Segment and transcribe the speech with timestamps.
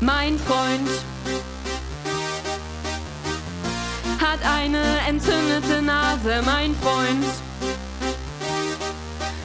[0.00, 0.88] Mein Freund
[4.20, 7.24] hat eine entzündete Nase, mein Freund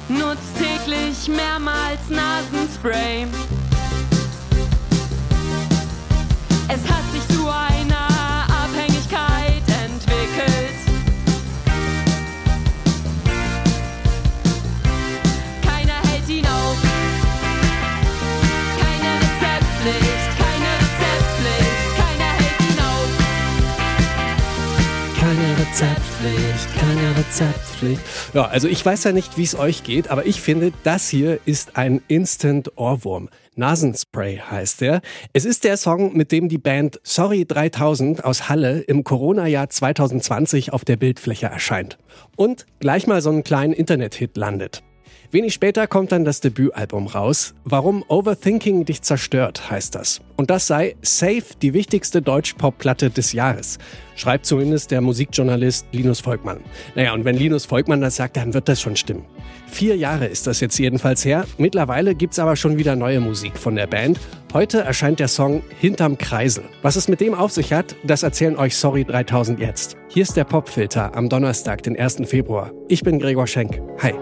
[0.09, 3.27] nutzt täglich mehrmals Nasenspray.
[6.67, 7.70] Es hat sich zu einer
[26.23, 28.01] Rezeptpflicht, keine Rezeptpflicht.
[28.33, 31.39] Ja, also ich weiß ja nicht, wie es euch geht, aber ich finde, das hier
[31.45, 33.29] ist ein Instant Ohrwurm.
[33.55, 35.01] Nasenspray heißt er.
[35.33, 40.73] Es ist der Song, mit dem die Band Sorry 3000 aus Halle im Corona-Jahr 2020
[40.73, 41.97] auf der Bildfläche erscheint.
[42.35, 44.83] Und gleich mal so einen kleinen Internet-Hit landet.
[45.33, 47.53] Wenig später kommt dann das Debütalbum raus.
[47.63, 50.19] Warum Overthinking dich zerstört, heißt das.
[50.35, 53.77] Und das sei safe die wichtigste Deutsch-Pop-Platte des Jahres.
[54.15, 56.59] Schreibt zumindest der Musikjournalist Linus Volkmann.
[56.95, 59.23] Naja, und wenn Linus Volkmann das sagt, dann wird das schon stimmen.
[59.67, 61.45] Vier Jahre ist das jetzt jedenfalls her.
[61.57, 64.19] Mittlerweile gibt's aber schon wieder neue Musik von der Band.
[64.53, 66.65] Heute erscheint der Song Hinterm Kreisel.
[66.81, 69.95] Was es mit dem auf sich hat, das erzählen euch Sorry 3000 jetzt.
[70.09, 72.23] Hier ist der Popfilter am Donnerstag, den 1.
[72.25, 72.73] Februar.
[72.89, 73.79] Ich bin Gregor Schenk.
[73.99, 74.13] Hi.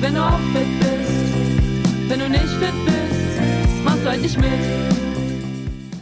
[0.00, 2.08] Wenn du auch fit bist.
[2.08, 4.50] Wenn du nicht fit bist, machst du halt nicht mit.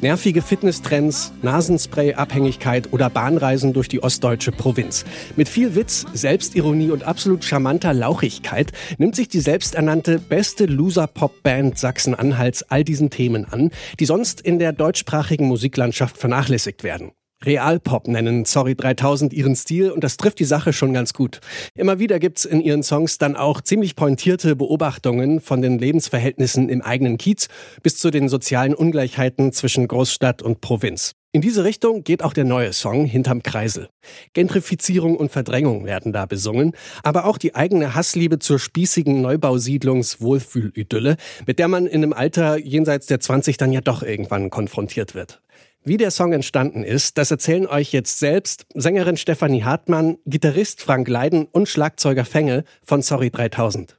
[0.01, 5.05] Nervige Fitnesstrends, Nasenspray-Abhängigkeit oder Bahnreisen durch die ostdeutsche Provinz.
[5.35, 12.63] Mit viel Witz, Selbstironie und absolut charmanter Lauchigkeit nimmt sich die selbsternannte beste Loser-Pop-Band Sachsen-Anhalts
[12.63, 17.11] all diesen Themen an, die sonst in der deutschsprachigen Musiklandschaft vernachlässigt werden.
[17.45, 21.41] Realpop nennen Sorry 3000 ihren Stil und das trifft die Sache schon ganz gut.
[21.75, 26.83] Immer wieder gibt's in ihren Songs dann auch ziemlich pointierte Beobachtungen von den Lebensverhältnissen im
[26.83, 27.49] eigenen Kiez
[27.83, 31.13] bis zu den sozialen Ungleichheiten zwischen Großstadt und Provinz.
[31.31, 33.91] In diese Richtung geht auch der neue Song Hinterm Kreisel.
[34.33, 36.73] Gentrifizierung und Verdrängung werden da besungen,
[37.03, 41.17] aber auch die eigene Hassliebe zur spießigen Neubausiedlungs-Wohlfühlidylle,
[41.47, 45.43] mit der man in einem Alter jenseits der 20 dann ja doch irgendwann konfrontiert wird.
[45.85, 51.09] Wie der Song entstanden ist, das erzählen euch jetzt selbst Sängerin Stefanie Hartmann, Gitarrist Frank
[51.09, 53.99] Leiden und Schlagzeuger Fenge von Sorry 3000.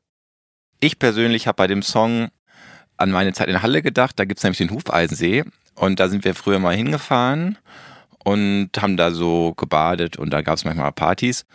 [0.81, 2.29] Ich persönlich habe bei dem Song
[2.97, 4.19] an meine Zeit in Halle gedacht.
[4.19, 5.43] Da gibt's nämlich den Hufeisensee
[5.75, 7.57] und da sind wir früher mal hingefahren
[8.23, 11.45] und haben da so gebadet und da gab's manchmal Partys.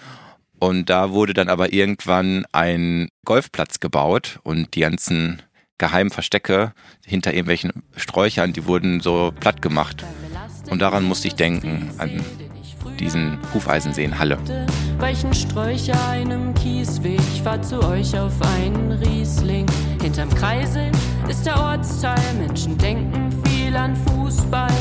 [0.59, 5.43] Und da wurde dann aber irgendwann ein Golfplatz gebaut und die ganzen
[5.85, 6.73] geheimen Verstecke
[7.05, 10.03] hinter irgendwelchen Sträuchern, die wurden so platt gemacht.
[10.71, 12.25] Und daran musste ich denken, an
[12.99, 14.39] diesen Hufeisensee in Halle.
[14.99, 19.67] Weichen Sträucher einem Kiesweg, fahr zu euch auf einen Riesling.
[20.01, 20.91] Hinterm Kreisel
[21.29, 24.73] ist der Ortsteil, Menschen denken viel an Fußball.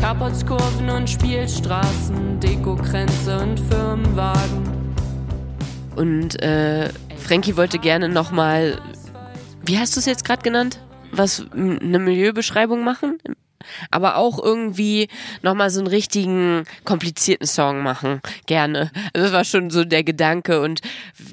[0.00, 4.94] Carportskurven und Spielstraßen, Dekokränze und Firmenwagen.
[5.94, 8.80] Und äh, Frankie wollte gerne nochmal,
[9.70, 10.80] wie hast du es jetzt gerade genannt?
[11.12, 13.18] Was, eine Milieubeschreibung machen?
[13.90, 15.08] Aber auch irgendwie
[15.42, 18.20] nochmal so einen richtigen, komplizierten Song machen.
[18.46, 18.90] Gerne.
[19.12, 20.80] Also das war schon so der Gedanke und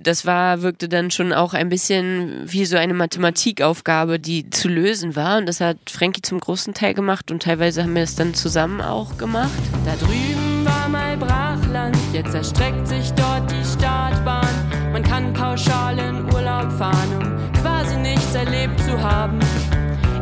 [0.04, 5.16] das war, wirkte dann schon auch ein bisschen wie so eine Mathematikaufgabe, die zu lösen
[5.16, 5.40] war.
[5.40, 8.82] Und das hat Frankie zum großen Teil gemacht und teilweise haben wir es dann zusammen
[8.82, 9.50] auch gemacht.
[9.84, 14.48] Da drüben war mal Brachland, jetzt erstreckt sich dort die Startbahn.
[14.92, 17.37] Man kann pauschal in Urlaub fahren,
[18.28, 19.40] nichts erlebt zu haben.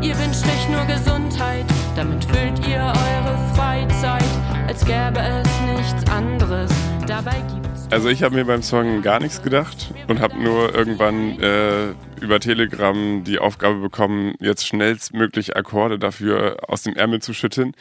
[0.01, 4.23] Ihr wünscht euch nur Gesundheit, damit füllt ihr eure Freizeit,
[4.67, 6.71] als gäbe es nichts anderes.
[7.07, 7.87] Dabei gibt's.
[7.91, 12.39] Also ich habe mir beim Song gar nichts gedacht und habe nur irgendwann äh, über
[12.39, 17.73] Telegram die Aufgabe bekommen, jetzt schnellstmöglich Akkorde dafür aus dem Ärmel zu schütteln.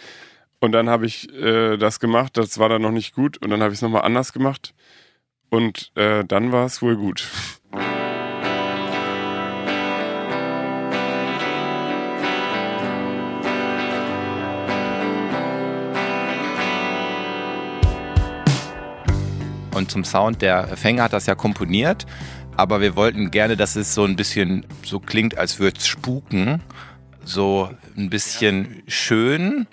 [0.61, 3.61] Und dann habe ich äh, das gemacht, das war dann noch nicht gut und dann
[3.61, 4.75] habe ich es nochmal anders gemacht
[5.50, 7.29] und äh, dann war es wohl gut.
[19.75, 22.06] Und zum Sound, der Fänger hat das ja komponiert,
[22.56, 26.62] aber wir wollten gerne, dass es so ein bisschen so klingt, als würde es spuken.
[27.25, 29.67] So ein bisschen schön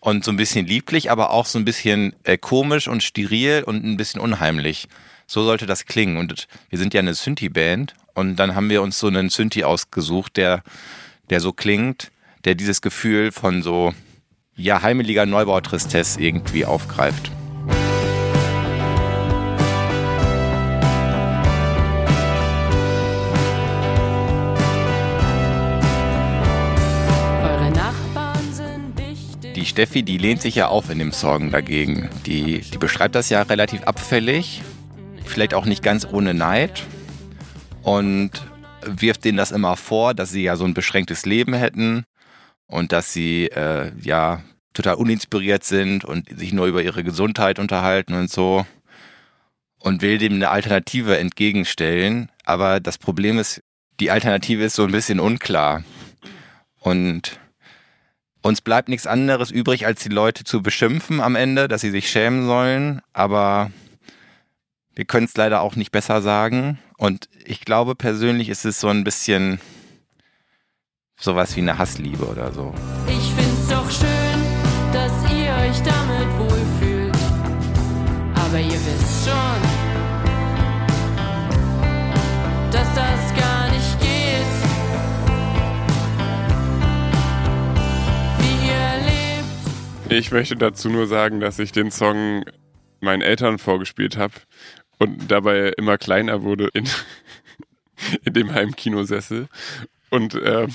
[0.00, 3.84] und so ein bisschen lieblich, aber auch so ein bisschen äh, komisch und steril und
[3.84, 4.88] ein bisschen unheimlich.
[5.26, 6.16] So sollte das klingen.
[6.16, 10.36] Und wir sind ja eine Synthi-Band und dann haben wir uns so einen Synthi ausgesucht,
[10.36, 10.62] der,
[11.30, 12.10] der so klingt,
[12.44, 13.94] der dieses Gefühl von so
[14.56, 17.30] ja heimeliger Neubautristesse irgendwie aufgreift.
[29.62, 32.10] Die Steffi, die lehnt sich ja auf in dem Song dagegen.
[32.26, 34.60] Die, die beschreibt das ja relativ abfällig,
[35.24, 36.82] vielleicht auch nicht ganz ohne Neid
[37.84, 38.32] und
[38.84, 42.02] wirft denen das immer vor, dass sie ja so ein beschränktes Leben hätten
[42.66, 44.42] und dass sie äh, ja
[44.74, 48.66] total uninspiriert sind und sich nur über ihre Gesundheit unterhalten und so
[49.78, 52.32] und will dem eine Alternative entgegenstellen.
[52.44, 53.62] Aber das Problem ist,
[54.00, 55.84] die Alternative ist so ein bisschen unklar.
[56.80, 57.38] Und
[58.42, 62.10] uns bleibt nichts anderes übrig, als die Leute zu beschimpfen am Ende, dass sie sich
[62.10, 63.00] schämen sollen.
[63.12, 63.70] Aber
[64.94, 66.78] wir können es leider auch nicht besser sagen.
[66.98, 69.60] Und ich glaube persönlich ist es so ein bisschen
[71.16, 72.74] sowas wie eine Hassliebe oder so.
[73.06, 74.42] Ich find's doch schön,
[74.92, 77.16] dass ihr euch damit wohlfühlt.
[78.34, 79.62] Aber ihr wisst schon,
[82.72, 83.31] dass das
[90.12, 92.44] Ich möchte dazu nur sagen, dass ich den Song
[93.00, 94.34] meinen Eltern vorgespielt habe
[94.98, 96.86] und dabei immer kleiner wurde in,
[98.24, 99.48] in dem Heimkinosessel.
[100.10, 100.68] Und äh,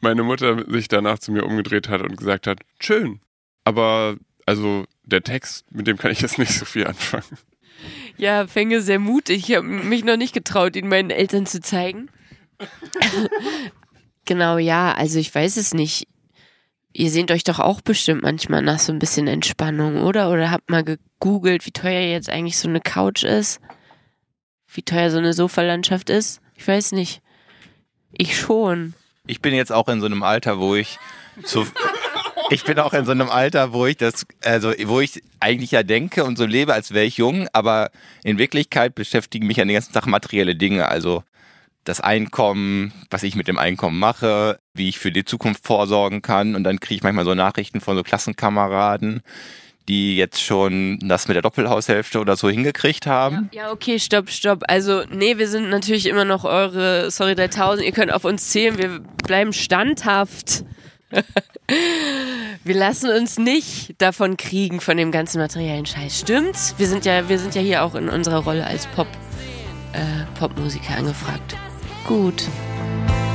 [0.00, 3.20] meine Mutter sich danach zu mir umgedreht hat und gesagt hat, schön,
[3.64, 4.16] aber
[4.46, 7.38] also der Text, mit dem kann ich jetzt nicht so viel anfangen.
[8.16, 9.50] Ja, Fänge sehr mutig.
[9.50, 12.08] Ich habe mich noch nicht getraut, ihn meinen Eltern zu zeigen.
[14.24, 16.08] genau, ja, also ich weiß es nicht.
[16.96, 20.30] Ihr sehnt euch doch auch bestimmt manchmal nach so ein bisschen Entspannung, oder?
[20.30, 23.60] Oder habt mal gegoogelt, wie teuer jetzt eigentlich so eine Couch ist?
[24.72, 26.40] Wie teuer so eine Sofalandschaft ist?
[26.54, 27.20] Ich weiß nicht.
[28.12, 28.94] Ich schon.
[29.26, 31.00] Ich bin jetzt auch in so einem Alter, wo ich
[31.42, 31.66] zu,
[32.50, 35.82] ich bin auch in so einem Alter, wo ich das, also wo ich eigentlich ja
[35.82, 37.90] denke und so lebe, als wäre ich jung, aber
[38.22, 41.24] in Wirklichkeit beschäftigen mich ja den ganzen Tag materielle Dinge, also
[41.84, 46.56] das Einkommen, was ich mit dem Einkommen mache, wie ich für die Zukunft vorsorgen kann
[46.56, 49.22] und dann kriege ich manchmal so Nachrichten von so Klassenkameraden,
[49.88, 53.50] die jetzt schon das mit der Doppelhaushälfte oder so hingekriegt haben.
[53.52, 54.62] Ja, okay, stopp, stopp.
[54.66, 57.86] Also, nee, wir sind natürlich immer noch eure Sorry 3000.
[57.86, 58.78] Ihr könnt auf uns zählen.
[58.78, 60.64] Wir bleiben standhaft.
[62.64, 66.20] wir lassen uns nicht davon kriegen, von dem ganzen materiellen Scheiß.
[66.20, 66.74] Stimmt's?
[66.78, 69.08] Wir sind ja, wir sind ja hier auch in unserer Rolle als Pop,
[69.92, 71.56] äh, Popmusiker angefragt.
[72.06, 72.48] Gut.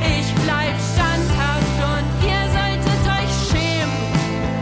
[0.00, 3.98] Ich bleib standhaft und ihr solltet euch schämen.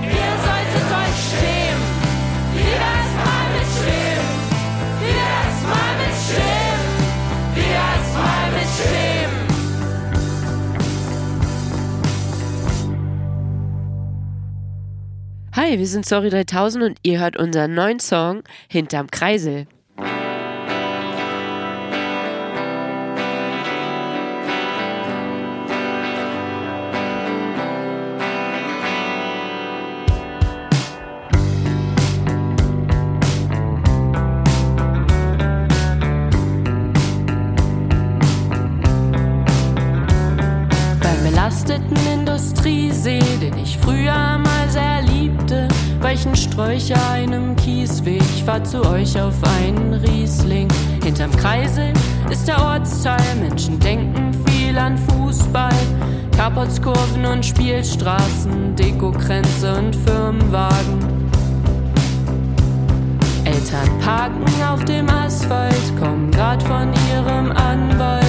[0.03, 1.85] Ihr solltet euch schämen.
[2.73, 4.29] Das mal mit schämen.
[5.05, 6.89] Das mal mit schämen.
[7.55, 9.37] Das mal mit schämen.
[15.53, 19.67] Hi, wir sind Sorry 3000 und ihr hört unseren neuen Song Hinterm Kreisel.
[41.49, 45.67] Belasteten Industriesee, den ich früher mal sehr liebte,
[45.99, 48.21] weichen Sträucher einem Kiesweg.
[48.21, 50.69] Ich fahr zu euch auf einen Riesling.
[51.03, 51.95] Hinterm Kreisel
[52.29, 53.37] ist der Ortsteil.
[53.41, 55.73] Menschen denken viel an Fußball.
[56.37, 60.99] Carportskurven und Spielstraßen, Dekokränze und Firmenwagen.
[63.47, 68.27] Eltern parken auf dem Asphalt, kommen grad von ihrem Anwalt,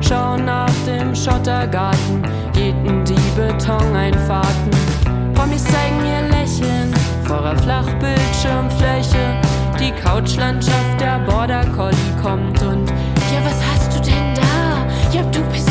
[0.00, 2.22] schauen nach dem Schottergarten,
[2.60, 4.70] gehten die Betoneinfahrten.
[5.34, 6.92] Promis zeigen ihr Lächeln
[7.24, 9.40] vor der Flachbildschirmfläche,
[9.78, 12.90] die Couchlandschaft der Border Collie kommt und
[13.32, 14.86] ja, was hast du denn da?
[15.10, 15.70] Ja, du bist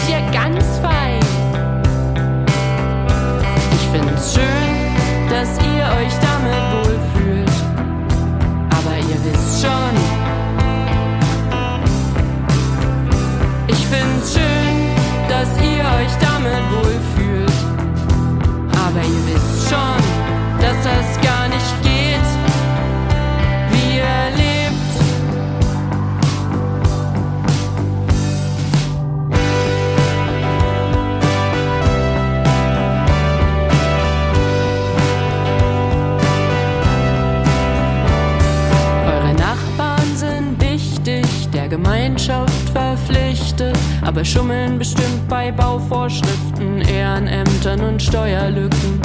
[44.29, 49.01] schummeln bestimmt bei Bauvorschriften, Ehrenämtern und Steuerlücken.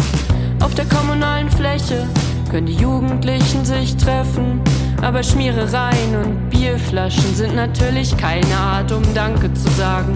[0.60, 2.06] Auf der kommunalen Fläche
[2.50, 4.60] können die Jugendlichen sich treffen,
[5.00, 10.12] aber Schmierereien und Bierflaschen sind natürlich keine Art, um Danke zu sagen.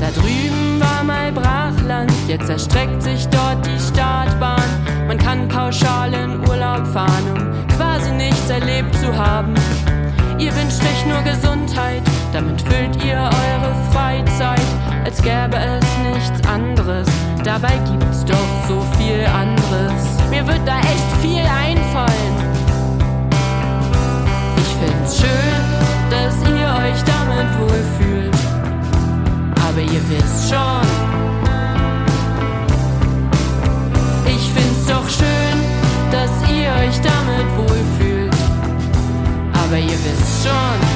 [0.00, 4.62] Da drüben war mal Brachland, jetzt erstreckt sich dort die Startbahn.
[5.06, 9.54] Man kann pauschal in Urlaub fahren, um quasi nichts erlebt zu haben.
[10.38, 14.60] Ihr wünscht euch nur Gesundheit, damit füllt ihr eure Freizeit,
[15.04, 17.06] als gäbe es nichts anderes.
[17.44, 20.02] Dabei gibt's doch so viel anderes.
[20.30, 22.34] Mir wird da echt viel einfallen.
[24.56, 25.64] Ich find's schön,
[26.10, 28.34] dass ihr euch damit wohlfühlt.
[29.68, 30.86] Aber ihr wisst schon,
[34.26, 35.58] ich find's doch schön,
[36.10, 38.34] dass ihr euch damit wohlfühlt.
[39.52, 40.13] Aber ihr wisst
[40.44, 40.93] schon,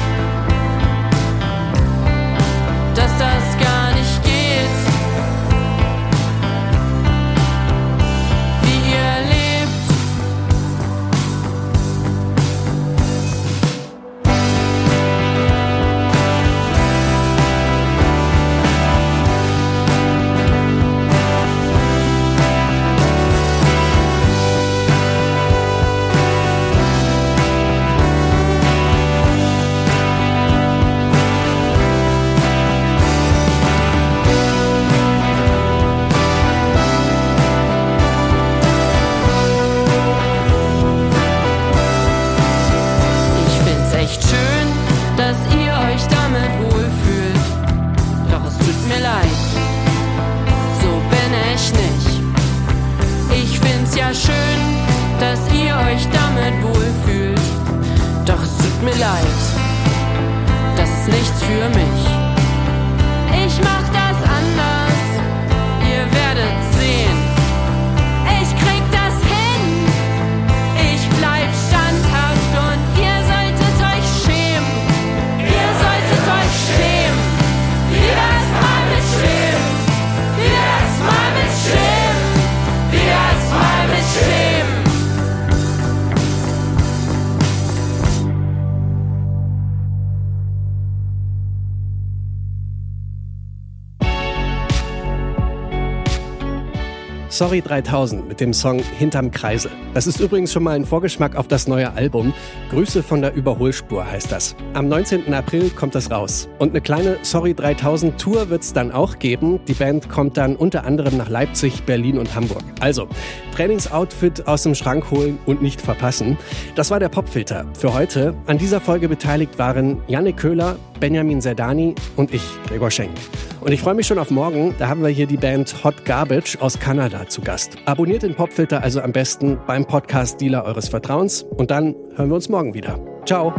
[97.39, 99.71] Sorry 3000 mit dem Song Hinterm Kreisel.
[99.93, 102.33] Das ist übrigens schon mal ein Vorgeschmack auf das neue Album.
[102.69, 104.57] Grüße von der Überholspur heißt das.
[104.73, 105.33] Am 19.
[105.33, 106.49] April kommt das raus.
[106.59, 109.61] Und eine kleine Sorry 3000 Tour wird es dann auch geben.
[109.69, 112.63] Die Band kommt dann unter anderem nach Leipzig, Berlin und Hamburg.
[112.81, 113.07] Also,
[113.55, 116.37] Trainingsoutfit aus dem Schrank holen und nicht verpassen.
[116.75, 118.33] Das war der Popfilter für heute.
[118.47, 123.11] An dieser Folge beteiligt waren Janne Köhler, Benjamin Zerdani und ich, Gregor Schenk.
[123.61, 124.73] Und ich freue mich schon auf morgen.
[124.79, 127.77] Da haben wir hier die Band Hot Garbage aus Kanada zu Gast.
[127.85, 132.49] Abonniert den Popfilter also am besten beim Podcast-Dealer eures Vertrauens und dann hören wir uns
[132.49, 132.99] morgen wieder.
[133.25, 133.53] Ciao.